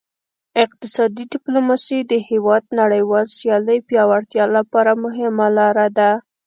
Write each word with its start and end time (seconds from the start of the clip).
اقتصادي 0.63 1.23
ډیپلوماسي 1.33 1.99
د 2.11 2.13
هیواد 2.29 2.63
نړیوال 2.79 3.25
سیالۍ 3.37 3.79
پیاوړتیا 3.87 4.45
لپاره 4.57 4.91
مهمه 5.03 5.47
لار 5.57 5.75
ده 5.97 6.09